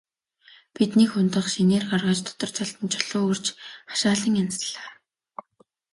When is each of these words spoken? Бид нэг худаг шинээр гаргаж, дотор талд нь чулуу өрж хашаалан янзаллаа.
Бид 0.75 0.91
нэг 0.99 1.09
худаг 1.13 1.45
шинээр 1.53 1.85
гаргаж, 1.91 2.19
дотор 2.25 2.51
талд 2.55 2.77
нь 2.83 2.91
чулуу 2.93 3.25
өрж 3.31 3.45
хашаалан 3.91 4.33
янзаллаа. 4.43 4.89